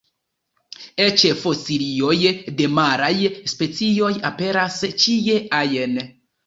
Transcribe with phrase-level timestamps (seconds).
[1.07, 2.17] Eĉ fosilioj
[2.63, 3.13] de maraj
[3.55, 6.01] specioj aperas ĉie ajn.